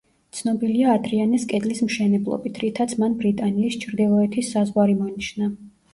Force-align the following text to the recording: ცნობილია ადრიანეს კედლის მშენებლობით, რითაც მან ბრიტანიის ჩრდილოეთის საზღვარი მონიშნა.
ცნობილია 0.35 0.93
ადრიანეს 0.99 1.43
კედლის 1.51 1.83
მშენებლობით, 1.89 2.57
რითაც 2.63 2.95
მან 3.03 3.19
ბრიტანიის 3.21 3.77
ჩრდილოეთის 3.85 4.51
საზღვარი 4.57 4.97
მონიშნა. 5.03 5.53